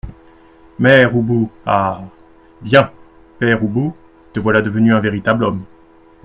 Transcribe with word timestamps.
Mère 0.79 1.15
Ubu 1.15 1.45
Ah! 1.63 2.01
bien, 2.61 2.91
Père 3.37 3.63
Ubu, 3.63 3.91
te 4.33 4.39
voilà 4.39 4.63
devenu 4.63 4.95
un 4.95 4.99
véritable 4.99 5.43
homme. 5.43 5.63